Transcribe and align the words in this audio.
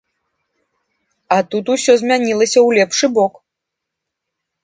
А 1.35 1.37
тут 1.49 1.65
усё 1.75 1.91
змянілася 2.01 2.59
ў 2.61 2.69
лепшы 2.79 3.07
бок. 3.17 3.33